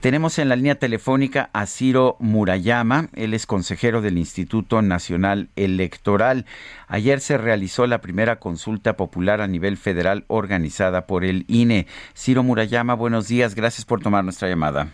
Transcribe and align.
Tenemos 0.00 0.38
en 0.38 0.48
la 0.48 0.54
línea 0.54 0.76
telefónica 0.76 1.50
a 1.52 1.66
Ciro 1.66 2.14
Murayama, 2.20 3.08
él 3.16 3.34
es 3.34 3.46
consejero 3.46 4.00
del 4.00 4.16
Instituto 4.16 4.80
Nacional 4.80 5.48
Electoral. 5.56 6.44
Ayer 6.86 7.18
se 7.18 7.36
realizó 7.36 7.84
la 7.88 8.00
primera 8.00 8.36
consulta 8.38 8.96
popular 8.96 9.40
a 9.40 9.48
nivel 9.48 9.76
federal 9.76 10.22
organizada 10.28 11.08
por 11.08 11.24
el 11.24 11.46
INE. 11.48 11.86
Ciro 12.14 12.44
Murayama, 12.44 12.94
buenos 12.94 13.26
días, 13.26 13.56
gracias 13.56 13.84
por 13.84 14.00
tomar 14.00 14.22
nuestra 14.22 14.48
llamada. 14.48 14.86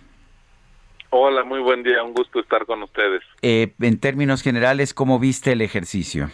Hola, 1.10 1.44
muy 1.44 1.60
buen 1.60 1.82
día, 1.82 2.02
un 2.02 2.14
gusto 2.14 2.40
estar 2.40 2.64
con 2.64 2.82
ustedes. 2.82 3.22
Eh, 3.42 3.74
en 3.82 4.00
términos 4.00 4.42
generales, 4.42 4.94
¿cómo 4.94 5.18
viste 5.18 5.52
el 5.52 5.60
ejercicio? 5.60 6.30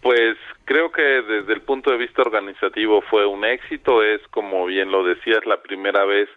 Pues 0.00 0.38
creo 0.64 0.90
que 0.92 1.02
desde 1.02 1.52
el 1.52 1.60
punto 1.60 1.90
de 1.90 1.98
vista 1.98 2.22
organizativo 2.22 3.02
fue 3.10 3.26
un 3.26 3.44
éxito, 3.44 4.02
es 4.02 4.22
como 4.30 4.64
bien 4.64 4.90
lo 4.90 5.04
decías, 5.04 5.44
la 5.44 5.60
primera 5.60 6.06
vez 6.06 6.30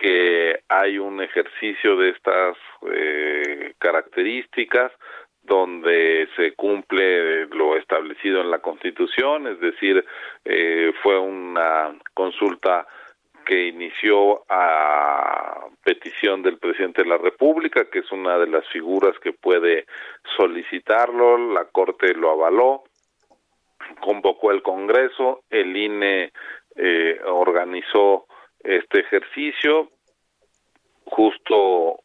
que 0.00 0.62
hay 0.68 0.98
un 0.98 1.22
ejercicio 1.22 1.96
de 1.96 2.10
estas 2.10 2.56
eh, 2.90 3.74
características 3.78 4.92
donde 5.42 6.26
se 6.36 6.54
cumple 6.54 7.46
lo 7.46 7.76
establecido 7.76 8.40
en 8.40 8.50
la 8.50 8.60
Constitución, 8.60 9.46
es 9.46 9.60
decir, 9.60 10.02
eh, 10.44 10.92
fue 11.02 11.18
una 11.18 11.94
consulta 12.14 12.86
que 13.44 13.66
inició 13.68 14.44
a 14.48 15.66
petición 15.82 16.42
del 16.42 16.58
presidente 16.58 17.02
de 17.02 17.08
la 17.08 17.18
República, 17.18 17.84
que 17.90 17.98
es 17.98 18.10
una 18.12 18.38
de 18.38 18.46
las 18.46 18.66
figuras 18.68 19.18
que 19.18 19.32
puede 19.32 19.86
solicitarlo, 20.36 21.52
la 21.52 21.66
Corte 21.66 22.14
lo 22.14 22.30
avaló, 22.30 22.84
convocó 24.00 24.50
el 24.50 24.62
Congreso, 24.62 25.42
el 25.50 25.76
INE 25.76 26.32
eh, 26.76 27.20
organizó 27.26 28.26
este 28.64 29.00
ejercicio 29.00 29.90
justo 31.04 32.00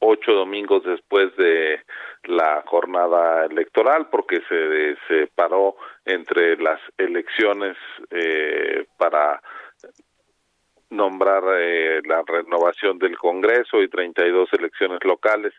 ocho 0.00 0.32
domingos 0.32 0.82
después 0.84 1.34
de 1.36 1.80
la 2.24 2.62
jornada 2.66 3.46
electoral 3.46 4.08
porque 4.10 4.40
se 4.48 4.96
separó 5.08 5.76
entre 6.04 6.56
las 6.56 6.80
elecciones 6.98 7.76
eh, 8.10 8.86
para 8.96 9.42
nombrar 10.88 11.44
eh, 11.58 12.00
la 12.04 12.22
renovación 12.26 12.98
del 12.98 13.16
Congreso 13.16 13.80
y 13.82 13.88
32 13.88 14.48
elecciones 14.54 14.98
locales 15.04 15.52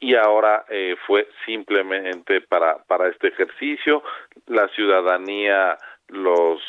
y 0.00 0.16
ahora 0.16 0.64
eh, 0.68 0.96
fue 1.06 1.28
simplemente 1.46 2.40
para 2.42 2.82
para 2.84 3.08
este 3.08 3.28
ejercicio. 3.28 4.02
La 4.46 4.68
ciudadanía 4.68 5.78
los 6.08 6.60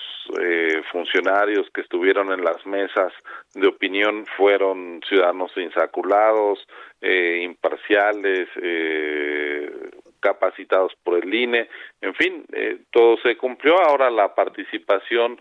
eh, 0.42 0.82
funcionarios 0.92 1.68
que 1.74 1.82
estuvieron 1.82 2.32
en 2.32 2.44
las 2.44 2.66
mesas 2.66 3.14
de 3.54 3.68
opinión 3.68 4.26
fueron 4.38 5.02
ciudadanos 5.08 5.52
insaculados, 5.58 6.66
eh, 7.02 7.42
imparciales, 7.44 8.48
eh, 8.62 9.72
capacitados 10.20 10.94
por 11.04 11.24
el 11.24 11.32
INE, 11.32 11.70
en 12.02 12.16
fin, 12.16 12.46
eh, 12.52 12.80
todo 12.92 13.18
se 13.18 13.38
cumplió. 13.38 13.80
Ahora 13.80 14.10
la 14.10 14.34
participación 14.34 15.40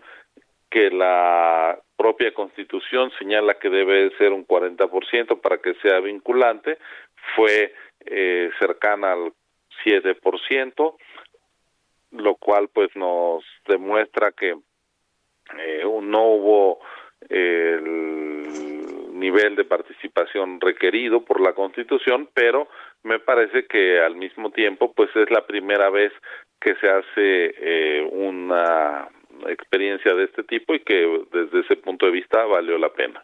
que 0.69 0.91
la 0.91 1.79
propia 1.97 2.33
Constitución 2.33 3.11
señala 3.17 3.55
que 3.55 3.69
debe 3.69 4.15
ser 4.17 4.31
un 4.31 4.45
40% 4.45 5.41
para 5.41 5.57
que 5.57 5.73
sea 5.75 5.99
vinculante, 6.01 6.77
fue 7.35 7.73
eh, 8.05 8.51
cercana 8.59 9.13
al 9.13 9.33
7%, 9.83 10.95
lo 12.17 12.35
cual 12.35 12.69
pues 12.73 12.89
nos 12.95 13.43
demuestra 13.67 14.31
que 14.31 14.55
eh, 15.57 15.83
no 16.01 16.23
hubo 16.27 16.79
el 17.29 19.13
nivel 19.13 19.55
de 19.55 19.63
participación 19.63 20.59
requerido 20.59 21.23
por 21.23 21.41
la 21.41 21.53
Constitución, 21.53 22.29
pero 22.33 22.67
me 23.03 23.19
parece 23.19 23.65
que 23.65 23.99
al 23.99 24.15
mismo 24.15 24.51
tiempo 24.51 24.93
pues 24.93 25.09
es 25.15 25.29
la 25.31 25.45
primera 25.45 25.89
vez 25.89 26.11
que 26.59 26.75
se 26.75 26.89
hace 26.89 27.53
eh, 27.57 28.07
una 28.11 29.07
experiencia 29.47 30.13
de 30.13 30.25
este 30.25 30.43
tipo 30.43 30.73
y 30.73 30.79
que 30.79 31.25
desde 31.31 31.61
ese 31.61 31.75
punto 31.77 32.05
de 32.05 32.11
vista 32.11 32.45
valió 32.45 32.77
la 32.77 32.93
pena. 32.93 33.23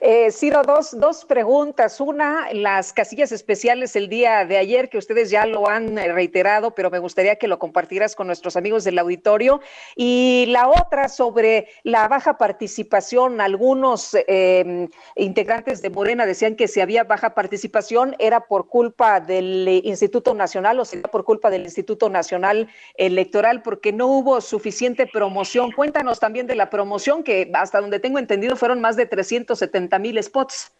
Eh, 0.00 0.30
Ciro, 0.30 0.62
dos, 0.62 0.98
dos 0.98 1.24
preguntas. 1.24 2.00
Una, 2.00 2.52
las 2.52 2.92
casillas 2.92 3.32
especiales 3.32 3.96
el 3.96 4.08
día 4.08 4.44
de 4.44 4.58
ayer, 4.58 4.88
que 4.88 4.98
ustedes 4.98 5.30
ya 5.30 5.46
lo 5.46 5.68
han 5.68 5.98
eh, 5.98 6.12
reiterado, 6.12 6.72
pero 6.72 6.90
me 6.90 6.98
gustaría 6.98 7.36
que 7.36 7.48
lo 7.48 7.58
compartieras 7.58 8.14
con 8.14 8.26
nuestros 8.26 8.56
amigos 8.56 8.84
del 8.84 8.98
auditorio. 8.98 9.60
Y 9.94 10.46
la 10.48 10.68
otra, 10.68 11.08
sobre 11.08 11.68
la 11.82 12.08
baja 12.08 12.38
participación. 12.38 13.40
Algunos 13.40 14.14
eh, 14.14 14.88
integrantes 15.16 15.82
de 15.82 15.90
Morena 15.90 16.26
decían 16.26 16.56
que 16.56 16.68
si 16.68 16.80
había 16.80 17.04
baja 17.04 17.34
participación 17.34 18.14
era 18.18 18.46
por 18.46 18.68
culpa 18.68 19.20
del 19.20 19.68
Instituto 19.84 20.34
Nacional 20.34 20.78
o 20.78 20.84
sería 20.84 21.10
por 21.10 21.24
culpa 21.24 21.50
del 21.50 21.62
Instituto 21.62 22.10
Nacional 22.10 22.68
Electoral, 22.96 23.62
porque 23.62 23.92
no 23.92 24.06
hubo 24.06 24.40
suficiente 24.40 25.06
promoción. 25.06 25.72
Cuéntanos 25.72 26.20
también 26.20 26.46
de 26.46 26.54
la 26.54 26.70
promoción, 26.70 27.22
que 27.22 27.50
hasta 27.54 27.80
donde 27.80 28.00
tengo 28.00 28.18
entendido 28.18 28.56
fueron 28.56 28.80
más 28.80 28.96
de 28.96 29.06
300 29.06 29.55
setenta 29.56 29.98
mil 29.98 30.22
spots. 30.22 30.72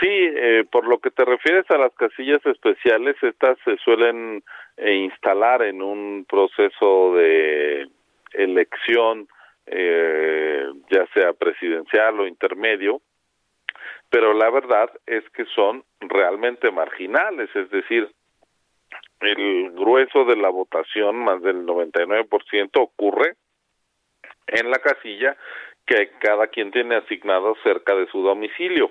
Sí, 0.00 0.08
eh, 0.10 0.64
por 0.70 0.86
lo 0.86 0.98
que 0.98 1.10
te 1.10 1.24
refieres 1.24 1.70
a 1.70 1.78
las 1.78 1.94
casillas 1.94 2.44
especiales, 2.44 3.16
estas 3.22 3.56
se 3.64 3.76
suelen 3.78 4.42
eh, 4.76 4.94
instalar 4.94 5.62
en 5.62 5.82
un 5.82 6.26
proceso 6.28 7.14
de 7.14 7.88
elección, 8.32 9.28
eh, 9.66 10.66
ya 10.90 11.06
sea 11.14 11.32
presidencial 11.32 12.18
o 12.18 12.26
intermedio, 12.26 13.00
pero 14.10 14.34
la 14.34 14.50
verdad 14.50 14.90
es 15.06 15.22
que 15.30 15.44
son 15.54 15.84
realmente 16.00 16.70
marginales, 16.72 17.48
es 17.54 17.70
decir, 17.70 18.10
el 19.20 19.70
grueso 19.70 20.24
de 20.24 20.36
la 20.36 20.48
votación, 20.48 21.16
más 21.16 21.40
del 21.42 21.64
99%, 21.64 22.70
ocurre 22.74 23.36
en 24.48 24.70
la 24.70 24.78
casilla 24.78 25.36
que 25.86 26.10
cada 26.20 26.46
quien 26.48 26.70
tiene 26.70 26.96
asignado 26.96 27.54
cerca 27.62 27.94
de 27.94 28.06
su 28.06 28.22
domicilio. 28.22 28.90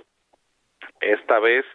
Esta 1.02 1.40
vez, 1.40 1.66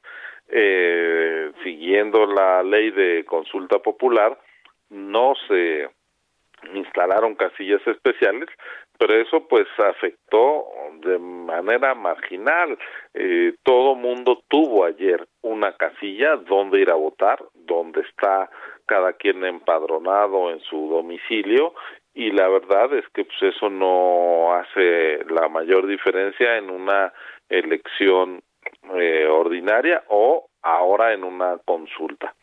eh, 0.49 1.53
siguiendo 1.63 2.27
la 2.27 2.63
ley 2.63 2.91
de 2.91 3.25
consulta 3.25 3.79
popular, 3.79 4.39
no 4.91 5.35
se 5.47 5.89
instalaron 6.75 7.35
casillas 7.35 7.85
especiales, 7.87 8.49
pero 8.99 9.15
eso 9.15 9.47
pues 9.47 9.67
afectó 9.79 10.67
de 11.03 11.19
manera 11.19 11.95
marginal. 11.95 12.77
Eh, 13.15 13.55
todo 13.63 13.95
mundo 13.95 14.43
tuvo 14.49 14.85
ayer 14.85 15.27
una 15.43 15.73
casilla 15.77 16.37
donde 16.37 16.81
ir 16.81 16.91
a 16.91 16.95
votar, 16.95 17.39
donde 17.55 18.01
está 18.01 18.51
cada 18.87 19.13
quien 19.13 19.45
empadronado 19.45 20.51
en 20.51 20.61
su 20.61 20.89
domicilio 20.89 21.75
y 22.19 22.33
la 22.33 22.49
verdad 22.49 22.93
es 22.95 23.09
que 23.11 23.25
pues 23.25 23.55
eso 23.55 23.71
no 23.71 24.53
hace 24.53 25.25
la 25.31 25.49
mayor 25.49 25.87
diferencia 25.87 26.57
en 26.57 26.69
una 26.69 27.13
elección 27.49 28.43
eh, 28.97 29.25
ordinaria 29.25 30.03
o 30.09 30.49
ahora 30.63 31.13
en 31.13 31.23
una 31.23 31.59
consulta. 31.65 32.35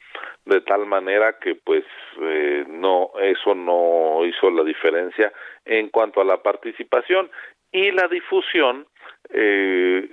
De 0.46 0.62
tal 0.62 0.86
manera 0.86 1.40
que 1.40 1.56
pues 1.56 1.84
eh, 2.22 2.64
no 2.70 3.12
eso 3.22 3.54
no 3.54 4.26
hizo 4.26 4.50
la 4.50 4.64
diferencia 4.64 5.34
en 5.66 5.90
cuanto 5.90 6.22
a 6.22 6.26
la 6.26 6.42
participación 6.42 7.30
y 7.70 7.92
la 7.92 8.08
difusión 8.08 8.88
eh, 9.30 10.10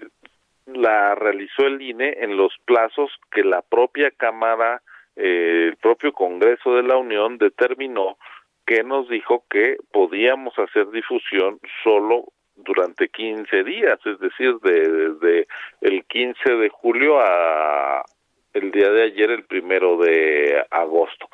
la 0.67 1.14
realizó 1.14 1.69
el 1.69 1.81
INE 1.81 2.17
en 2.19 2.37
los 2.37 2.53
plazos 2.64 3.12
que 3.31 3.44
la 3.44 3.62
propia 3.62 4.11
cámara 4.11 4.82
eh, 5.14 5.69
el 5.69 5.76
propio 5.76 6.12
Congreso 6.12 6.75
de 6.75 6.82
la 6.82 6.97
Unión 6.97 7.38
determinó 7.38 8.17
que 8.67 8.82
nos 8.82 9.09
dijo 9.09 9.44
que 9.50 9.76
podíamos 9.93 10.59
hacer 10.59 10.91
difusión 10.91 11.61
solo 11.82 12.26
durante 12.56 13.09
15 13.09 13.64
días, 13.64 13.99
es 14.05 14.19
decir, 14.19 14.56
desde 14.62 15.47
el 15.81 16.05
15 16.05 16.53
de 16.56 16.69
julio 16.69 17.20
a 17.20 18.05
el 18.53 18.70
día 18.70 18.91
de 18.91 19.05
ayer, 19.05 19.31
el 19.31 19.44
primero 19.44 19.97
de 19.97 20.64
agosto. 20.70 21.29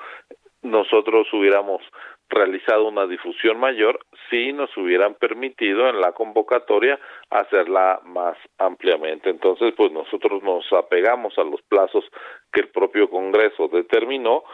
Nosotros 0.62 1.26
hubiéramos 1.32 1.82
realizado 2.28 2.86
una 2.86 3.06
difusión 3.06 3.58
mayor 3.58 4.00
si 4.28 4.52
nos 4.52 4.74
hubieran 4.76 5.14
permitido 5.14 5.88
en 5.88 6.00
la 6.00 6.12
convocatoria 6.12 6.98
hacerla 7.30 8.00
más 8.04 8.36
ampliamente. 8.58 9.30
Entonces, 9.30 9.72
pues 9.76 9.92
nosotros 9.92 10.42
nos 10.42 10.70
apegamos 10.72 11.36
a 11.38 11.44
los 11.44 11.62
plazos 11.62 12.04
que 12.52 12.60
el 12.60 12.68
propio 12.68 13.08
Congreso 13.08 13.68
determinó 13.68 14.44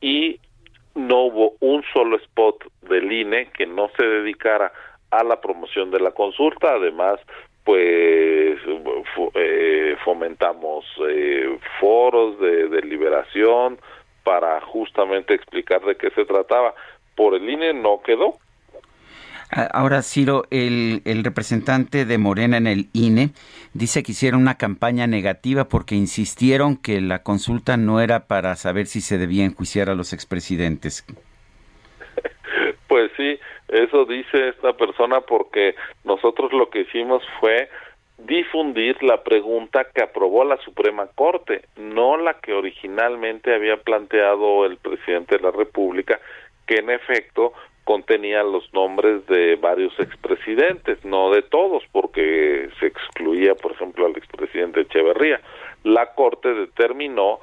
y 0.00 0.40
no 0.94 1.24
hubo 1.24 1.54
un 1.60 1.82
solo 1.92 2.16
spot 2.16 2.64
del 2.82 3.10
INE 3.10 3.50
que 3.52 3.66
no 3.66 3.90
se 3.96 4.04
dedicara 4.04 4.72
a 5.10 5.24
la 5.24 5.40
promoción 5.40 5.90
de 5.90 6.00
la 6.00 6.12
consulta. 6.12 6.74
Además, 6.74 7.20
pues 7.64 8.58
eh, 9.34 9.96
fomentamos 10.04 10.84
eh, 11.08 11.58
foros 11.80 12.38
de 12.40 12.68
deliberación 12.68 13.78
para 14.24 14.60
justamente 14.60 15.34
explicar 15.34 15.80
de 15.82 15.96
qué 15.96 16.10
se 16.10 16.24
trataba. 16.24 16.74
Por 17.14 17.34
el 17.34 17.48
INE 17.48 17.74
no 17.74 18.00
quedó. 18.02 18.38
Ahora, 19.50 20.02
Ciro, 20.02 20.44
el, 20.50 21.02
el, 21.04 21.24
representante 21.24 22.04
de 22.04 22.18
Morena 22.18 22.56
en 22.56 22.68
el 22.68 22.86
INE 22.92 23.30
dice 23.74 24.04
que 24.04 24.12
hicieron 24.12 24.42
una 24.42 24.56
campaña 24.56 25.08
negativa 25.08 25.64
porque 25.64 25.96
insistieron 25.96 26.76
que 26.76 27.00
la 27.00 27.24
consulta 27.24 27.76
no 27.76 28.00
era 28.00 28.28
para 28.28 28.54
saber 28.54 28.86
si 28.86 29.00
se 29.00 29.18
debía 29.18 29.44
enjuiciar 29.44 29.90
a 29.90 29.94
los 29.94 30.12
expresidentes. 30.12 31.04
Pues 32.86 33.12
sí, 33.16 33.38
eso 33.68 34.04
dice 34.04 34.48
esta 34.48 34.72
persona 34.72 35.20
porque 35.20 35.76
nosotros 36.02 36.52
lo 36.52 36.70
que 36.70 36.80
hicimos 36.80 37.22
fue 37.38 37.68
difundir 38.18 39.00
la 39.02 39.22
pregunta 39.22 39.86
que 39.94 40.02
aprobó 40.02 40.44
la 40.44 40.56
Suprema 40.58 41.06
Corte, 41.14 41.62
no 41.76 42.16
la 42.16 42.34
que 42.34 42.52
originalmente 42.52 43.54
había 43.54 43.76
planteado 43.76 44.66
el 44.66 44.76
presidente 44.76 45.36
de 45.36 45.42
la 45.42 45.52
República, 45.52 46.18
que 46.66 46.78
en 46.78 46.90
efecto 46.90 47.52
contenía 47.90 48.44
los 48.44 48.72
nombres 48.72 49.26
de 49.26 49.56
varios 49.56 49.92
expresidentes, 49.98 51.04
no 51.04 51.32
de 51.32 51.42
todos, 51.42 51.82
porque 51.90 52.70
se 52.78 52.86
excluía, 52.86 53.56
por 53.56 53.72
ejemplo, 53.72 54.06
al 54.06 54.16
expresidente 54.16 54.82
Echeverría. 54.82 55.40
La 55.82 56.14
Corte 56.14 56.54
determinó 56.54 57.40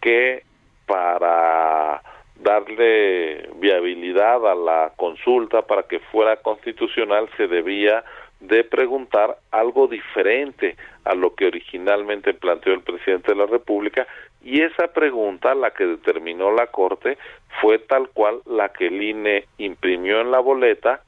que 0.00 0.42
para 0.86 2.00
darle 2.36 3.50
viabilidad 3.56 4.50
a 4.50 4.54
la 4.54 4.92
consulta 4.96 5.60
para 5.66 5.82
que 5.82 5.98
fuera 5.98 6.36
constitucional 6.36 7.28
se 7.36 7.46
debía 7.46 8.02
de 8.40 8.64
preguntar 8.64 9.36
algo 9.50 9.86
diferente 9.86 10.76
a 11.04 11.14
lo 11.14 11.34
que 11.34 11.46
originalmente 11.46 12.34
planteó 12.34 12.72
el 12.72 12.82
presidente 12.82 13.32
de 13.32 13.38
la 13.38 13.46
República 13.46 14.06
y 14.42 14.62
esa 14.62 14.88
pregunta, 14.88 15.54
la 15.54 15.72
que 15.72 15.86
determinó 15.86 16.50
la 16.50 16.68
Corte, 16.68 17.18
fue 17.60 17.78
tal 17.78 18.08
cual 18.08 18.40
la 18.46 18.70
que 18.70 18.86
el 18.86 19.02
INE 19.02 19.44
imprimió 19.58 20.20
en 20.20 20.30
la 20.30 20.40
boleta 20.40 21.02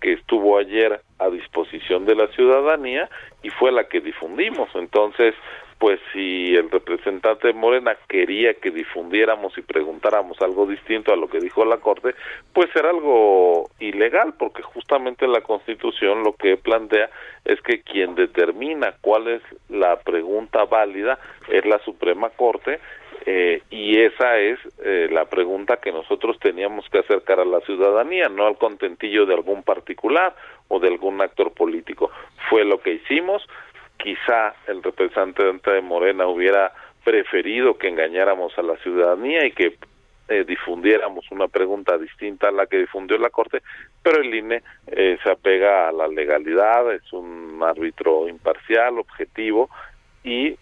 que 0.00 0.14
estuvo 0.14 0.58
ayer 0.58 1.00
a 1.18 1.28
disposición 1.28 2.06
de 2.06 2.14
la 2.14 2.28
ciudadanía 2.28 3.10
y 3.42 3.50
fue 3.50 3.72
la 3.72 3.88
que 3.88 4.00
difundimos. 4.00 4.70
Entonces, 4.74 5.34
pues 5.78 6.00
si 6.12 6.54
el 6.56 6.70
representante 6.70 7.52
Morena 7.52 7.96
quería 8.08 8.54
que 8.54 8.70
difundiéramos 8.70 9.56
y 9.56 9.62
preguntáramos 9.62 10.40
algo 10.40 10.66
distinto 10.66 11.12
a 11.12 11.16
lo 11.16 11.28
que 11.28 11.38
dijo 11.38 11.64
la 11.64 11.78
Corte, 11.78 12.14
pues 12.52 12.68
era 12.74 12.90
algo 12.90 13.70
ilegal, 13.78 14.34
porque 14.38 14.62
justamente 14.62 15.28
la 15.28 15.40
Constitución 15.40 16.24
lo 16.24 16.32
que 16.34 16.56
plantea 16.56 17.10
es 17.44 17.60
que 17.62 17.82
quien 17.82 18.14
determina 18.16 18.94
cuál 19.00 19.28
es 19.28 19.42
la 19.68 20.00
pregunta 20.00 20.64
válida 20.64 21.18
es 21.48 21.64
la 21.64 21.78
Suprema 21.80 22.30
Corte 22.30 22.80
eh, 23.30 23.62
y 23.70 24.00
esa 24.00 24.38
es 24.38 24.58
eh, 24.82 25.08
la 25.10 25.26
pregunta 25.26 25.76
que 25.76 25.92
nosotros 25.92 26.38
teníamos 26.40 26.88
que 26.88 27.00
acercar 27.00 27.40
a 27.40 27.44
la 27.44 27.60
ciudadanía, 27.60 28.28
no 28.28 28.46
al 28.46 28.56
contentillo 28.56 29.26
de 29.26 29.34
algún 29.34 29.62
particular 29.62 30.34
o 30.68 30.80
de 30.80 30.88
algún 30.88 31.20
actor 31.20 31.52
político. 31.52 32.10
Fue 32.48 32.64
lo 32.64 32.80
que 32.80 32.94
hicimos, 32.94 33.46
quizá 33.98 34.54
el 34.66 34.82
representante 34.82 35.70
de 35.70 35.82
Morena 35.82 36.26
hubiera 36.26 36.72
preferido 37.04 37.76
que 37.76 37.88
engañáramos 37.88 38.56
a 38.58 38.62
la 38.62 38.76
ciudadanía 38.78 39.46
y 39.46 39.52
que 39.52 39.76
eh, 40.28 40.44
difundiéramos 40.44 41.30
una 41.30 41.48
pregunta 41.48 41.96
distinta 41.96 42.48
a 42.48 42.52
la 42.52 42.66
que 42.66 42.78
difundió 42.78 43.16
la 43.16 43.30
Corte, 43.30 43.62
pero 44.02 44.20
el 44.20 44.34
INE 44.34 44.62
eh, 44.86 45.18
se 45.22 45.30
apega 45.30 45.88
a 45.88 45.92
la 45.92 46.06
legalidad, 46.06 46.92
es 46.92 47.12
un 47.12 47.58
árbitro 47.62 48.28
imparcial, 48.28 48.98
objetivo, 48.98 49.70
y 50.22 50.56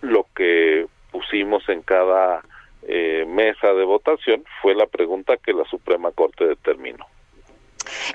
lo 0.00 0.26
que 0.34 0.86
pusimos 1.12 1.68
en 1.68 1.82
cada 1.82 2.42
eh, 2.82 3.24
mesa 3.28 3.72
de 3.72 3.84
votación 3.84 4.44
fue 4.60 4.74
la 4.74 4.86
pregunta 4.86 5.36
que 5.36 5.52
la 5.52 5.64
Suprema 5.66 6.10
Corte 6.10 6.44
determinó. 6.44 7.06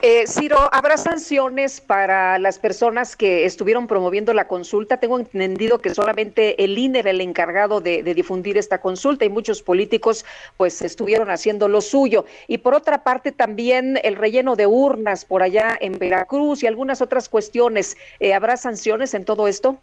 Eh, 0.01 0.25
Ciro, 0.27 0.57
¿habrá 0.71 0.97
sanciones 0.97 1.81
para 1.81 2.39
las 2.39 2.59
personas 2.59 3.15
que 3.15 3.45
estuvieron 3.45 3.87
promoviendo 3.87 4.33
la 4.33 4.47
consulta? 4.47 4.97
Tengo 4.97 5.19
entendido 5.19 5.79
que 5.79 5.93
solamente 5.93 6.63
el 6.63 6.77
INE 6.77 6.99
era 6.99 7.11
el 7.11 7.21
encargado 7.21 7.81
de, 7.81 8.03
difundir 8.03 8.57
esta 8.57 8.79
consulta 8.79 9.25
y 9.25 9.29
muchos 9.29 9.61
políticos 9.61 10.25
pues 10.55 10.81
estuvieron 10.81 11.29
haciendo 11.29 11.67
lo 11.67 11.81
suyo. 11.81 12.25
Y 12.47 12.59
por 12.59 12.73
otra 12.73 13.03
parte 13.03 13.31
también 13.31 13.99
el 14.03 14.15
relleno 14.15 14.55
de 14.55 14.67
urnas 14.67 15.25
por 15.25 15.43
allá 15.43 15.77
en 15.79 15.99
Veracruz 15.99 16.63
y 16.63 16.67
algunas 16.67 17.01
otras 17.01 17.29
cuestiones. 17.29 17.97
Eh, 18.19 18.33
¿Habrá 18.33 18.57
sanciones 18.57 19.13
en 19.13 19.25
todo 19.25 19.47
esto? 19.47 19.77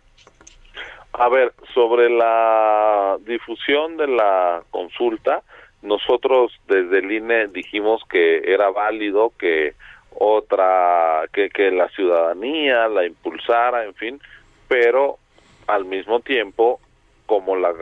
A 1.12 1.28
ver, 1.28 1.52
sobre 1.72 2.10
la 2.10 3.18
difusión 3.24 3.96
de 3.96 4.08
la 4.08 4.64
consulta, 4.70 5.44
nosotros 5.84 6.52
desde 6.66 6.98
el 6.98 7.12
INE 7.12 7.48
dijimos 7.48 8.02
que 8.08 8.52
era 8.52 8.70
válido 8.70 9.32
que 9.38 9.74
otra, 10.18 11.24
que, 11.32 11.70
la 11.70 11.88
ciudadanía 11.90 12.88
la 12.88 13.04
impulsara, 13.04 13.84
en 13.84 13.94
fin, 13.94 14.20
pero 14.66 15.18
al 15.66 15.84
mismo 15.84 16.20
tiempo, 16.20 16.80
como 17.26 17.56
la 17.56 17.72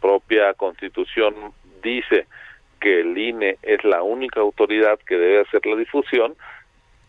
propia 0.00 0.54
constitución 0.54 1.34
dice 1.82 2.26
que 2.80 3.00
el 3.00 3.18
INE 3.18 3.56
es 3.62 3.82
la 3.84 4.02
única 4.02 4.40
autoridad 4.40 4.98
que 5.00 5.16
debe 5.16 5.40
hacer 5.40 5.66
la 5.66 5.76
difusión, 5.76 6.36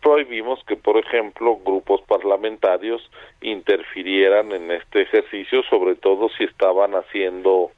prohibimos 0.02 0.64
que, 0.64 0.76
por 0.76 0.96
ejemplo, 0.96 1.56
grupos 1.64 2.00
parlamentarios 2.02 3.08
interfirieran 3.40 4.50
en 4.52 4.70
este 4.72 5.02
ejercicio, 5.02 5.62
sobre 5.64 5.94
todo 5.94 6.28
si 6.30 6.44
estaban 6.44 6.94
haciendo 6.94 7.70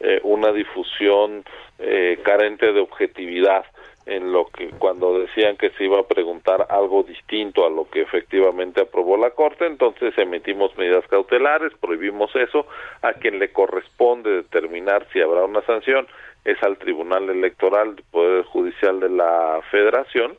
eh, 0.00 0.20
una 0.22 0.52
difusión 0.52 1.44
eh, 1.78 2.18
carente 2.24 2.72
de 2.72 2.80
objetividad 2.80 3.64
en 4.06 4.32
lo 4.32 4.46
que 4.46 4.68
cuando 4.70 5.18
decían 5.18 5.56
que 5.56 5.70
se 5.70 5.84
iba 5.84 5.98
a 5.98 6.06
preguntar 6.06 6.66
algo 6.68 7.04
distinto 7.04 7.64
a 7.64 7.70
lo 7.70 7.88
que 7.88 8.02
efectivamente 8.02 8.82
aprobó 8.82 9.16
la 9.16 9.30
Corte, 9.30 9.66
entonces 9.66 10.16
emitimos 10.18 10.76
medidas 10.76 11.06
cautelares, 11.08 11.72
prohibimos 11.80 12.34
eso, 12.36 12.66
a 13.02 13.14
quien 13.14 13.38
le 13.38 13.52
corresponde 13.52 14.30
determinar 14.30 15.06
si 15.12 15.20
habrá 15.20 15.44
una 15.44 15.62
sanción 15.62 16.06
es 16.44 16.62
al 16.62 16.76
Tribunal 16.76 17.30
Electoral 17.30 17.96
del 17.96 18.04
Poder 18.10 18.44
Judicial 18.44 19.00
de 19.00 19.08
la 19.08 19.60
Federación 19.70 20.36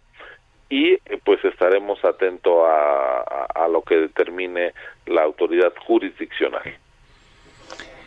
y 0.70 0.94
eh, 0.94 1.00
pues 1.24 1.44
estaremos 1.44 2.04
atentos 2.06 2.68
a 2.68 3.68
lo 3.68 3.82
que 3.82 3.96
determine 3.96 4.74
la 5.08 5.24
autoridad 5.24 5.74
jurisdiccional. 5.88 6.78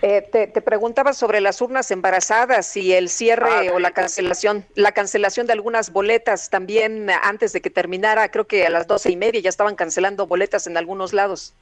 Eh, 0.01 0.23
te, 0.31 0.61
preguntaba 0.63 1.13
sobre 1.13 1.41
las 1.41 1.61
urnas 1.61 1.91
embarazadas 1.91 2.77
y 2.77 2.93
el 2.93 3.09
cierre 3.09 3.69
ah, 3.69 3.73
o 3.75 3.81
la 3.81 3.91
cancelación, 3.91 4.65
la 4.77 4.93
cancelación 4.93 5.47
de 5.49 5.55
algunas 5.55 5.93
boletas 5.93 6.51
también 6.51 7.09
antes 7.23 7.53
de 7.53 7.61
que 7.61 7.71
terminara, 7.71 8.31
creo 8.31 8.47
que 8.47 8.65
a 8.65 8.71
las 8.71 8.87
doce 8.87 9.11
y 9.11 9.17
media 9.17 9.41
ya 9.41 9.49
estaban 9.49 9.75
cancelando 9.75 10.29
boletas 10.29 10.69
en 10.69 10.77
algunos 10.77 11.13
lados. 11.13 11.53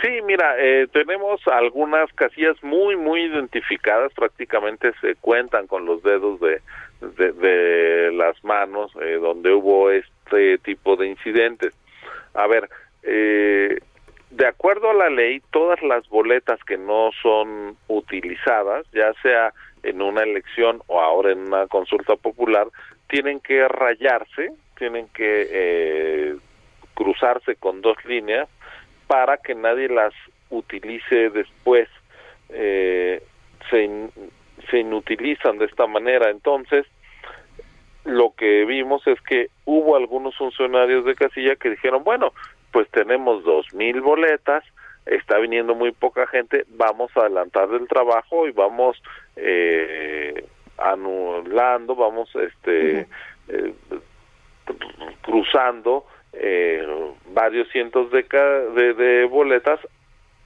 Sí, 0.00 0.20
mira, 0.24 0.54
eh, 0.58 0.86
tenemos 0.92 1.40
algunas 1.48 2.12
casillas 2.12 2.56
muy, 2.62 2.94
muy 2.94 3.22
identificadas, 3.22 4.12
prácticamente 4.12 4.92
se 5.00 5.16
cuentan 5.16 5.66
con 5.66 5.86
los 5.86 6.04
dedos 6.04 6.38
de, 6.40 6.60
de, 7.00 8.12
las 8.12 8.42
manos 8.44 8.92
eh, 9.00 9.18
donde 9.20 9.52
hubo 9.52 9.90
este 9.90 10.58
tipo 10.58 10.94
de 10.94 11.08
incidentes. 11.08 11.74
A 12.34 12.46
ver, 12.46 12.68
eh, 13.02 13.67
de 13.67 13.67
acuerdo 14.68 14.90
a 14.90 15.08
la 15.08 15.08
ley, 15.08 15.40
todas 15.50 15.82
las 15.82 16.06
boletas 16.10 16.62
que 16.64 16.76
no 16.76 17.08
son 17.22 17.78
utilizadas, 17.86 18.84
ya 18.92 19.14
sea 19.22 19.54
en 19.82 20.02
una 20.02 20.22
elección 20.22 20.82
o 20.88 21.00
ahora 21.00 21.32
en 21.32 21.38
una 21.38 21.66
consulta 21.68 22.16
popular, 22.16 22.68
tienen 23.08 23.40
que 23.40 23.66
rayarse, 23.66 24.52
tienen 24.76 25.08
que 25.14 25.48
eh, 25.50 26.36
cruzarse 26.92 27.56
con 27.56 27.80
dos 27.80 27.96
líneas 28.04 28.46
para 29.06 29.38
que 29.38 29.54
nadie 29.54 29.88
las 29.88 30.12
utilice 30.50 31.30
después. 31.30 31.88
Eh, 32.50 33.22
se, 33.70 33.88
se 34.70 34.80
inutilizan 34.80 35.56
de 35.56 35.64
esta 35.64 35.86
manera. 35.86 36.28
Entonces, 36.28 36.84
lo 38.04 38.34
que 38.36 38.66
vimos 38.66 39.06
es 39.06 39.18
que 39.22 39.48
hubo 39.64 39.96
algunos 39.96 40.36
funcionarios 40.36 41.06
de 41.06 41.14
casilla 41.14 41.56
que 41.56 41.70
dijeron, 41.70 42.04
bueno, 42.04 42.34
pues 42.78 42.88
tenemos 42.92 43.42
dos 43.42 43.74
mil 43.74 44.00
boletas, 44.00 44.62
está 45.04 45.38
viniendo 45.38 45.74
muy 45.74 45.90
poca 45.90 46.28
gente, 46.28 46.64
vamos 46.68 47.10
a 47.16 47.22
adelantar 47.22 47.68
el 47.72 47.88
trabajo 47.88 48.46
y 48.46 48.52
vamos 48.52 49.02
eh, 49.34 50.46
anulando, 50.76 51.96
vamos 51.96 52.32
este 52.36 53.08
eh, 53.48 53.74
cruzando 55.22 56.06
eh, 56.32 56.86
varios 57.32 57.68
cientos 57.70 58.12
de, 58.12 58.22
de, 58.22 58.94
de 58.94 59.24
boletas 59.24 59.80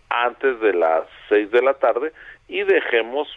antes 0.08 0.58
de 0.60 0.72
las 0.72 1.04
seis 1.28 1.50
de 1.50 1.60
la 1.60 1.74
tarde 1.74 2.14
y 2.48 2.62
dejemos 2.62 3.28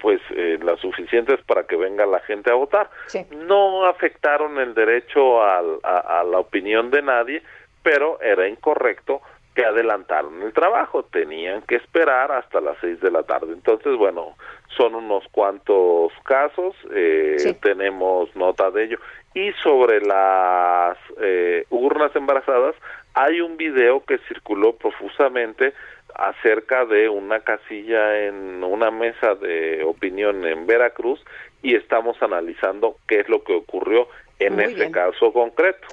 pues 0.00 0.20
eh, 0.30 0.58
las 0.62 0.80
suficientes 0.80 1.40
para 1.42 1.64
que 1.64 1.76
venga 1.76 2.06
la 2.06 2.20
gente 2.20 2.50
a 2.50 2.54
votar. 2.54 2.88
No 3.30 3.84
afectaron 3.86 4.58
el 4.58 4.74
derecho 4.74 5.42
a, 5.42 5.58
a, 5.82 6.24
la 6.24 6.38
opinión 6.38 6.90
de 6.90 7.02
nadie, 7.02 7.42
pero 7.88 8.20
era 8.20 8.46
incorrecto 8.46 9.22
que 9.54 9.64
adelantaron 9.64 10.42
el 10.42 10.52
trabajo, 10.52 11.04
tenían 11.04 11.62
que 11.62 11.76
esperar 11.76 12.30
hasta 12.30 12.60
las 12.60 12.76
seis 12.82 13.00
de 13.00 13.10
la 13.10 13.22
tarde. 13.22 13.54
Entonces, 13.54 13.96
bueno, 13.96 14.36
son 14.76 14.94
unos 14.94 15.24
cuantos 15.32 16.12
casos, 16.24 16.76
eh, 16.94 17.56
tenemos 17.62 18.28
nota 18.36 18.70
de 18.70 18.84
ello. 18.84 18.98
Y 19.32 19.52
sobre 19.62 20.02
las 20.02 20.98
eh, 21.22 21.64
urnas 21.70 22.14
embarazadas, 22.14 22.74
hay 23.14 23.40
un 23.40 23.56
video 23.56 24.04
que 24.04 24.18
circuló 24.28 24.76
profusamente 24.76 25.72
acerca 26.14 26.84
de 26.84 27.08
una 27.08 27.40
casilla 27.40 28.26
en 28.26 28.62
una 28.62 28.90
mesa 28.90 29.34
de 29.34 29.82
opinión 29.82 30.46
en 30.46 30.66
Veracruz 30.66 31.24
y 31.62 31.74
estamos 31.74 32.20
analizando 32.22 32.96
qué 33.08 33.20
es 33.20 33.30
lo 33.30 33.42
que 33.42 33.54
ocurrió 33.54 34.08
en 34.38 34.60
ese 34.60 34.90
caso 34.90 35.32
concreto. 35.32 35.88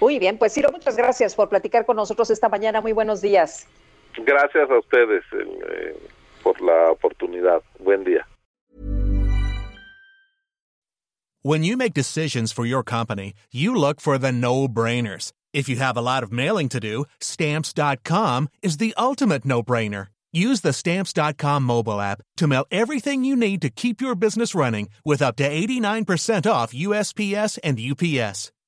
Muy 0.00 0.18
bien, 0.18 0.38
pues 0.38 0.54
Ciro, 0.54 0.70
muchas 0.72 0.96
gracias 0.96 1.34
por 1.34 1.48
platicar 1.48 1.84
con 1.84 1.96
nosotros 1.96 2.30
esta 2.30 2.48
mañana. 2.48 2.80
Muy 2.80 2.92
buenos 2.92 3.20
días. 3.20 3.66
Gracias 4.16 4.70
a 4.70 4.78
ustedes 4.78 5.22
eh, 5.32 5.96
por 6.42 6.60
la 6.62 6.90
oportunidad. 6.90 7.62
Buen 7.78 8.04
día. 8.04 8.26
When 11.42 11.64
you 11.64 11.76
make 11.76 11.94
decisions 11.94 12.52
for 12.52 12.66
your 12.66 12.82
company, 12.82 13.32
you 13.50 13.74
look 13.74 14.00
for 14.00 14.18
the 14.18 14.30
no-brainers. 14.30 15.32
If 15.54 15.68
you 15.68 15.76
have 15.76 15.96
a 15.96 16.02
lot 16.02 16.22
of 16.22 16.30
mailing 16.30 16.68
to 16.68 16.80
do, 16.80 17.06
stamps.com 17.20 18.48
is 18.62 18.76
the 18.76 18.92
ultimate 18.98 19.46
no-brainer. 19.46 20.08
Use 20.32 20.60
the 20.60 20.72
stamps.com 20.72 21.62
mobile 21.62 22.00
app 22.00 22.20
to 22.36 22.46
mail 22.46 22.66
everything 22.70 23.24
you 23.24 23.34
need 23.36 23.62
to 23.62 23.70
keep 23.70 24.00
your 24.00 24.14
business 24.14 24.54
running 24.54 24.88
with 25.04 25.22
up 25.22 25.36
to 25.36 25.48
89% 25.48 26.50
off 26.50 26.72
USPS 26.72 27.58
and 27.64 27.80
UPS. 27.80 28.52